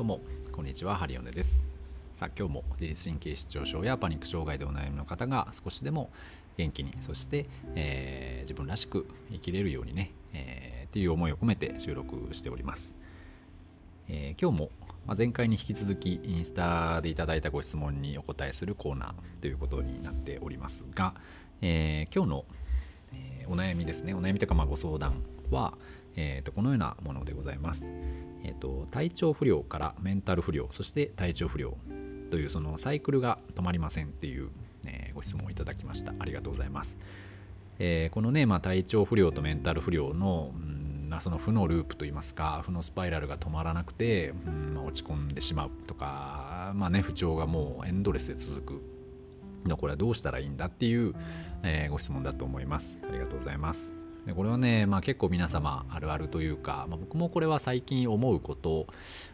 [0.00, 1.66] どうもこんにちはハリオネです。
[2.14, 6.08] さあ今日も自律神経失調症やパニック障害でお悩みの方が少しでも
[6.56, 12.94] 元気にそして、えー、自分らしく生きれるようにね、えー、っていう思いを込めて収録しております、
[14.08, 14.70] えー、今日
[15.06, 21.12] も前回に引き続きインスタでいただいたご質問にお答えするコーナーということになっておりますが、
[21.60, 22.44] え今日の、
[23.12, 24.14] えお悩みですね。
[24.14, 25.74] お悩みというかまあご相談は、
[26.16, 27.82] えー、とこのようなものでございます。
[28.42, 31.76] えーと、体調不良からメンタル不良そして体調不良
[32.30, 34.48] というそのサイクルが止まりませんっていう、
[34.86, 36.14] えー、ご質問をいただきました。
[36.18, 36.98] ありがとうございます、
[37.78, 49.00] えー、このね、まあ、体調不良とメンタル不良の、うんまあ、その負のループといいますか負のスパイラルが止まらなくて、うんまあ、落ち込んでしまうとか、まあね、不調がもうエンドレスで続く。
[49.66, 51.14] のこれはどうしたらいいんだっていう、
[51.62, 52.98] えー、ご質問だと思います。
[53.06, 53.99] ありがとうございます。
[54.26, 58.86] でこれはね、まあ、結構皆様あるあるというか、まあ、僕もこれは最近思うこと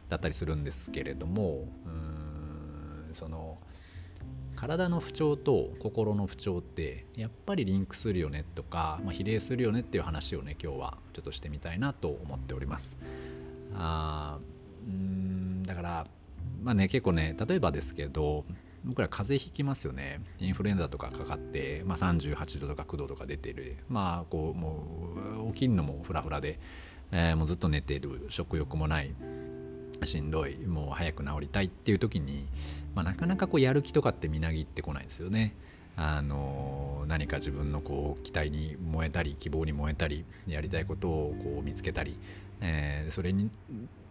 [0.09, 3.59] だったりするんですけれどもうんその
[4.55, 12.97] 体の不調と心の不調ってやっぱりリンクするよねとか、まあ、比例するよねっていう話をね今日はちょっとしてみたいなと思っております。
[13.75, 16.07] あーうんだから
[16.63, 18.45] まあね結構ね例えばですけど
[18.87, 20.21] 僕ら風邪ひきますよね。
[20.39, 23.79] インフルエンザとかかかって、まあ、38度とか9度とか出てる。
[23.89, 26.61] まあこうもう起きるのもフラフラで、
[27.11, 29.13] えー、もうずっと寝てる食欲もない。
[30.05, 30.57] しんどい。
[30.59, 32.47] もう早く治りたいっていう時に、
[32.95, 35.57] まあ、なかなかこうやる気とかってみなぎってこないですよね。
[35.97, 42.19] あの何か自分のこう期待に燃えたり希望に燃えたりやりたいことをこう見つけたり、
[42.61, 43.51] えー、それに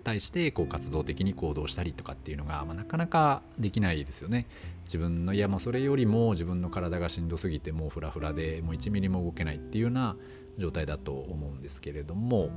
[0.06, 4.48] 対してこう活動的に行動したりとかっていうのが、まあ、なかなかできないですよね。
[4.86, 10.16] 自分のいやもうそれよりも自分の体がしんどすぎてもうフラフラでもう1ミリも動けないっていうような
[10.58, 12.50] 状態だと思うんですけれども、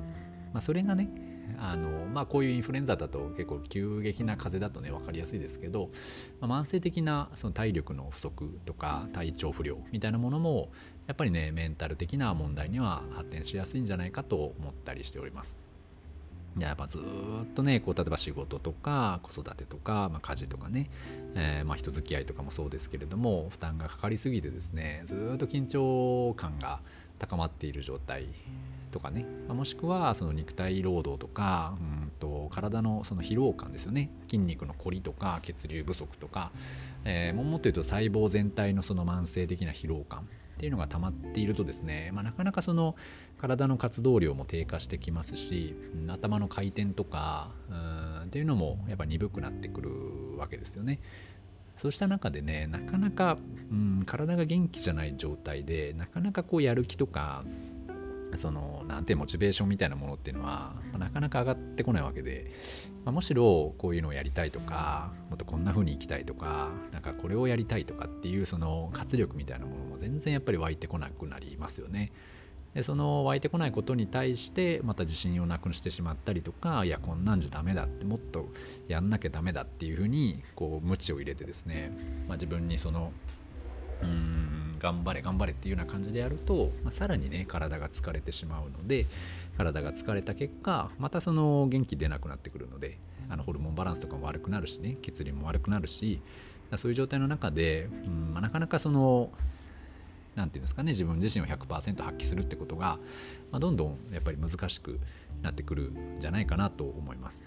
[0.53, 1.09] まあ、それがね
[1.57, 5.91] あのまあ、こういうインフルエンザだと結構急激な風邪だとね分かりやすいですけど、
[6.41, 10.69] まあ、慢性的なその体力の不足とか体調不良みたいなものも
[11.06, 15.68] やっぱりねメンタル的な問題には発展しやすいんじゃないかと思ったりしております。
[16.67, 20.91] やっぱずっとねこう例えば仕事とか子育てとか、まあ、家事とかね、
[21.35, 26.81] えー、まあ、人付き合いとかもそうですけれども負担がかかりすぎてですねずっと緊張感が
[27.19, 28.27] 高まっている状態
[28.91, 36.51] とかね、まあ、もしくはその肉体労働とかうんと体のその疲労感ですよね筋肉のこりとか血流不足とか、
[37.05, 40.27] えー、もっと言うと細胞全体のその慢性的な疲労感
[40.59, 42.97] っていうのが溜まっているとですね、まあ、なかなかその
[43.41, 45.77] 体の活動量も低下してきますし
[46.09, 49.91] 頭の回転とかうんっていうのもやっぱ鈍くなってくる
[50.37, 50.99] わけですよね。
[51.81, 53.39] そうした中でねなかなか、
[53.71, 57.45] うん、体が元気じゃない状態でなかなかこうやる気とか
[58.35, 62.51] そのなんてモチベーションみたいなものっていうのは、まあ、なかなか上がってこないわけで、
[63.05, 72.12] まあ、むしろこういうのをやりたいとかもっとこんな風に生きたいとかなんかこれをやりたいとかっていうその活力みたいなもの全然やっぱり湧いてこなくなりますよね。
[72.75, 78.50] でその湧いてこないことに対してまた自信をなくしてしまったりとかいやこんなんじゃダメだってもっと
[78.88, 81.91] やんなきゃダメだっていうふうにこう無知を入れてですね、
[82.28, 83.12] まあ、自分にその
[84.03, 89.06] うん頑張れ頑張れっていうような感じでやると、まあ、さらにね体が疲れてしまうので
[89.56, 92.98] 体が疲れた結果またその元気出なくなってくるので
[93.28, 96.20] あのホルモンバランスとかも悪くなるしね血流も悪くなるし
[96.76, 99.30] そういう状態の中で、うんまあ、なかなかその
[100.38, 102.99] 何て言うんですかね自分自身を100%発揮するってことが、
[103.50, 105.00] まあ、どんどんやっぱり難しく
[105.43, 107.43] なってくるんじゃないかなと思います。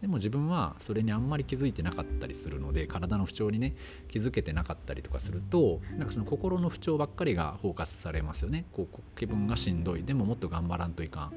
[0.00, 3.76] でも自分はそれにあんまり気づいてなかったりするので体の不調にね
[4.08, 8.64] 気づけてなかったりとかするとなんかその心の不調ばっかりがフォーカスされますよね。
[8.72, 10.02] こう気分がしんどい。
[10.02, 11.34] でももっと頑張らんといかん。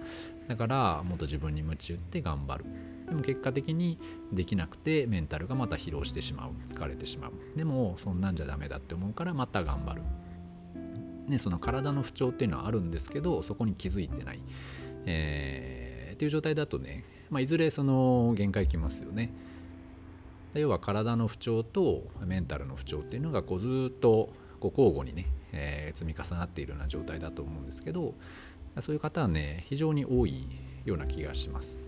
[0.47, 2.65] だからもっと自分に夢中って頑張る。
[3.07, 3.99] でも結果的に
[4.33, 6.51] できなくてメンタルがまた疲労してしまう。
[6.67, 7.33] 疲れてしまう。
[7.55, 10.01] でもそんなんじゃダメだって思うからまた頑張る。
[11.27, 14.39] ね、その体の不調っていうのはあるんですけどそこに気づいてない、
[15.05, 19.31] えー、っていう状態だとねまあ、いずれその限界きますよね。
[20.53, 24.29] 要は体の不調とメンタルの不調っていうのがこうずっと
[24.61, 28.13] こう交互にね、えー、積み重なっているような状態だと思うんですけど
[28.79, 30.47] そういう方はね非常に多い
[30.85, 31.83] ような気がします。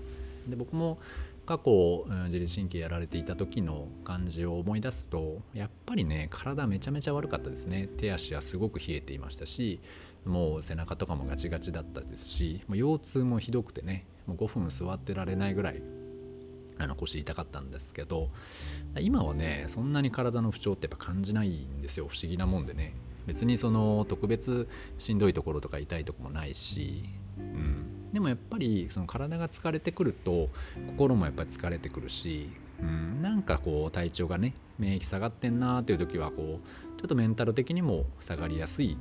[0.49, 0.99] で僕も
[1.47, 7.87] 過去自律神経やられていた時の感じを思い出すとやっぱりね体めちゃめちゃ悪かったですね。
[7.97, 9.79] 手足はすごく冷えていましたし
[10.25, 15.81] もう背中とかもガチガチだったですし腰痛もひどくてねもう5分座ってられないぐらい
[16.79, 18.29] あの腰痛かったんですけど
[18.99, 22.07] 今はねそんなに体の不調ってやっぱ感じないんですよ。
[22.09, 22.93] 不思議なもんでね。
[23.25, 24.67] 別にその特別
[24.97, 27.03] しんどいところとか痛いとこもないし、
[27.37, 27.76] うん、
[28.13, 30.49] でもやっぱりその体が疲れてくると
[30.87, 32.49] 心もやっぱり疲れてくるし、
[32.81, 38.97] うん、なんかこう体調がね免疫下がってんなーっていう時はこうちょっとメンタル的にも下がりやすい、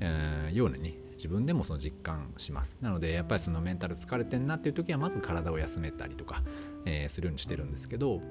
[0.00, 2.78] えー、ようなね自分でもその実感します。
[2.80, 6.42] なのでやっぱりそのメンタル疲れてんなっていう時はまず体を休めたりとか、
[6.86, 8.22] えー、するようにしてるんですけど、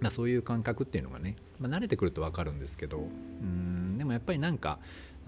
[0.00, 4.78] まあ、そういう感覚っていうのがね、まあ、慣れてくると分かるんですけどうんでもやっぱりなんか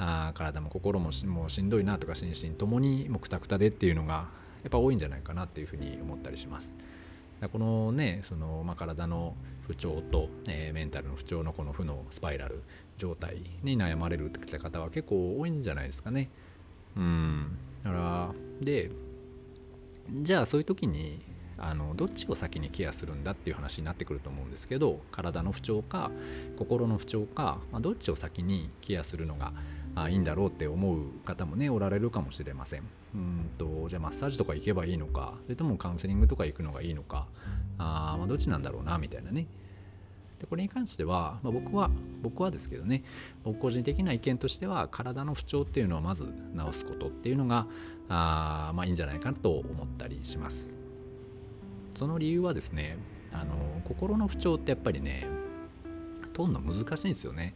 [0.03, 4.29] あ体も心もしもうしんどいなとか心身ともにもうくたくたでっていうのが
[4.63, 6.75] やっぱ多いんじゃないかなっていうふうに思ったりします。
[7.53, 9.35] このねその、まあ、体の
[9.67, 12.63] 不調と、えー、メンタルの不調のこの負のスパイラル
[12.99, 16.31] 状態に悩まれるって方は結構多いんじゃないですかね。
[16.97, 18.91] うんだからで
[20.23, 21.21] じゃあそういう時に
[21.57, 26.11] あのどっちを先にケアするんだっていう話になってくると思うんですけど体の不調か
[26.59, 29.53] 心の不調か、まあ、どっちを先にケアするのが
[29.95, 32.83] あいいんだろうって思う方もねおられるかもしれません。
[33.15, 37.27] うんとじゃあマッサージとか行けばいいのかそれともカウンセリングとか行くのがいいのか。
[37.79, 39.47] あ、まあ、どっちなんだろうなみたいなね。
[40.39, 41.91] でこれに関しては、まあ、僕は
[42.23, 43.05] 僕はですけどね
[43.45, 47.67] 僕個人的な意見としては体の不調っていうのをまず治すことっていうのが
[48.09, 50.71] あまあいいんじゃないかと思ったりします。
[51.97, 52.97] その理由はですね
[53.33, 55.27] あの心の不調ってやっぱりね
[56.33, 57.55] 取るの難しいんですよね。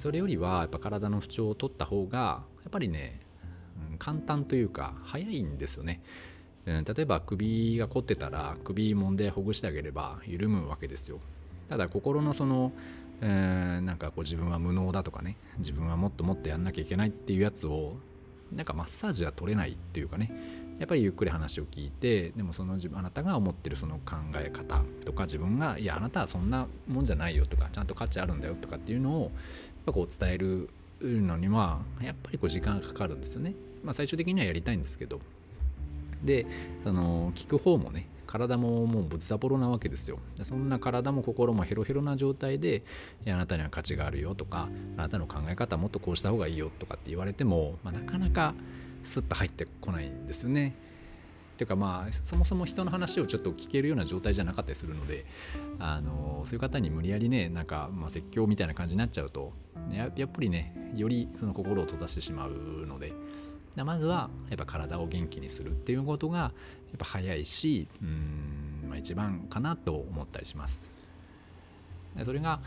[0.00, 3.20] それよりはやっぱ体の不調を取った方がやっぱりね、
[3.98, 6.00] 簡単というか早いんですよね、
[6.64, 11.20] うん、例えば首が凝ってたら首もんでほぐしてあげれば緩むわけですよ。
[11.68, 12.72] ただ心のその、
[13.20, 17.96] えー、なんかこう自分は無能だとかね自分はもっともっとやんなきゃいけないっていうやつを
[18.52, 20.32] なんかマッサージは取れないっていうかね
[20.80, 29.30] やっぱりゆっくり話を聞いてでもその自分あなたが思ってるその考え方とか自分がいやあなたはそんなもんじゃないよとかちゃんと価値あるんだよとかっていうのを
[29.90, 30.70] ぱこう伝える
[31.00, 33.54] のにはやっぱりこう時間がかかるんですよね。
[33.82, 35.20] まあ、最終的にはやりたいんですけど。
[36.22, 36.46] で
[36.84, 40.18] その聞く方もね体ももうぶっザボロなわけですよ。
[40.42, 42.82] そんな体も心もヘロヘロな状態で
[43.26, 48.54] あなたには価値があるよとかあなたの考え方もっとこうした方がいいよとかって言われても、まあ、なかなか
[49.02, 50.76] スッと入ってこないんですよね。
[51.60, 55.26] ていうかまあそもそも人の話をちょっと聞けるような状態じゃなかったりするので
[55.78, 59.52] あのそういう方に無理やりねなんか、まあ、説教みたいな感じになっちゃうと
[59.92, 63.12] やっぱりねよりその心を閉ざしてしまうので
[63.76, 66.52] まずはやっぱ体を元気にするっていうことがやっ
[66.96, 70.80] ぱ早いしうん、まあ、一番かなと思ったりします。
[72.24, 72.60] それが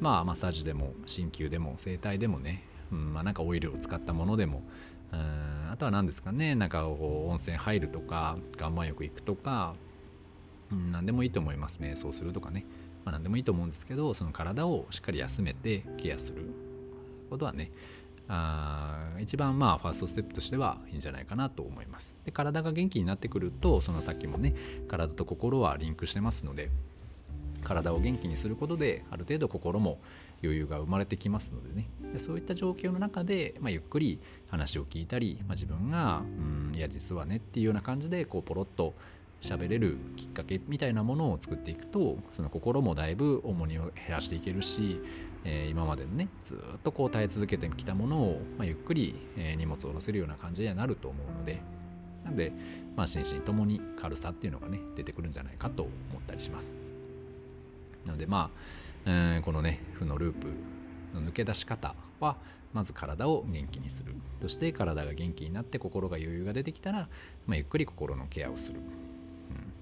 [0.00, 4.62] まあマッサージでも鍼灸でも整体でもね、うんまあ、なんかオイルを使ったものでも
[5.12, 9.74] うんあとは何ですかねなんか温泉入るとか岩盤浴行くとか、
[10.72, 12.66] うん、何でもいいと思います瞑想するとかね、
[13.04, 16.44] まあ、何でもいいと思うんですけどその体をしっかり休めてケアする
[17.30, 17.70] ことはね
[18.32, 22.14] あ一番まあファーストステップとしてはいいんじゃないかなと思います。
[22.24, 24.54] で体が元気になってくるとそのさっきもね
[24.86, 26.70] 体と心はリンクしてますので
[27.62, 29.98] 体を元気にすることである程度心も
[30.42, 31.88] 余裕が生まれてきますのでね。
[32.12, 38.94] でそういった状況の中で、まあ、ゆっくり話を聞いたり、まあ、自分がうんいや実はねっていうような感じでこうポロッと
[39.42, 45.00] 喋れるきっかけみたいなものを作っていくとその心もだいぶ重荷を減らしていけるし
[45.44, 51.62] えー、今までねずっとこう耐え続けてきたものを、まあ、ゆっくり、えー、荷物を乗せるような感じにはなると思うので。
[52.24, 52.52] なんで、
[52.96, 56.89] まあ、心身ともに軽さっていうのがね出てくるんじゃないかと思ったりします。
[58.06, 58.60] なのでまあ、
[59.06, 60.48] えー、このね負のループ
[61.14, 62.36] の抜け出し方は
[62.72, 64.14] まず体を元気にする。
[64.40, 67.08] そして体が元気になって心が余裕が出てきたら、
[67.46, 68.78] まあ、ゆっくり心のケアをする。
[68.78, 68.84] うん。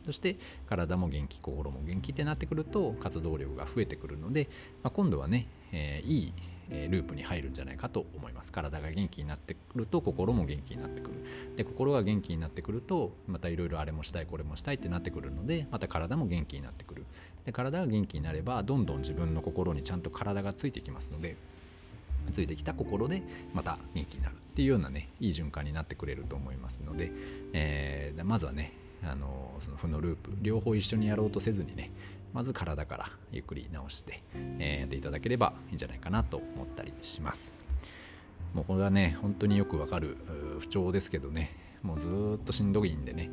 [0.06, 4.48] そして体も元気心も元気ってなってくると活動量が増えてくるので、
[4.82, 6.32] まあ、今度はね、えー、いい
[6.70, 8.52] ループに入るんじゃないかと思います。
[8.52, 11.14] 体が元気になってくると心も元気になってくる。
[11.56, 17.04] で心が元気になってくるとまたいろいろあれもしたいこれもしたいってなってくるのでまた体も元気になってくる。
[17.44, 21.36] で体が元気になればどんどん自分の心にちゃんと体がついてきますので
[22.32, 23.22] ついてきた心で
[23.54, 27.10] また元気になるっていうようなねいい循環になってくれると思いますので、
[27.52, 28.72] えー、まずはね
[29.02, 31.90] あのその負のループ両方一緒にやろうとせずにね
[32.32, 34.22] まず体からゆっくり直して、
[34.58, 37.54] え、やっていただければいいんじゃないかなと思ったりします。
[38.54, 40.16] もうこれはね本当によくわかる
[40.58, 43.30] 不調ですけどねもうずっとしんどいんでね。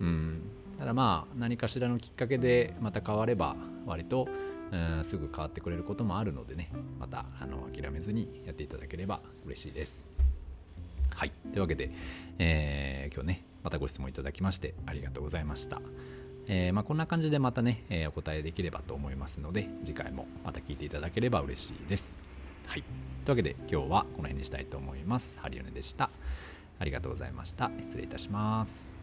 [0.00, 0.42] うん。
[0.78, 4.28] ただまあ何かしらのきっかけでまた変われば割と
[4.70, 6.70] うんすぐ変わってくれることもあるのでね。
[6.98, 10.10] またあの諦めずにやっていただければ嬉しいです。
[11.14, 11.32] はい。
[11.52, 11.90] というわけで、
[12.38, 15.80] えー、今日ねまたご質問いただきましてありがとうございました。
[16.48, 22.18] えー、まあ、こんな感じでまたね、えー、お答えできればと思いますので、次回もまた聞いていただければ嬉しいです。
[22.66, 22.82] はい。
[23.24, 25.38] というわけで今日はこの辺にしたいと思います。
[25.40, 26.10] ハリオネでした。
[26.78, 28.97] ありがとうございました失礼いたします